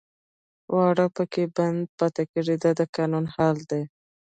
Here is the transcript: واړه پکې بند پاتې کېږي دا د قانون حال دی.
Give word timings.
واړه 0.75 1.05
پکې 1.15 1.43
بند 1.55 1.81
پاتې 1.97 2.23
کېږي 2.31 2.55
دا 2.63 2.71
د 2.79 2.81
قانون 2.95 3.25
حال 3.35 3.57
دی. 3.69 3.83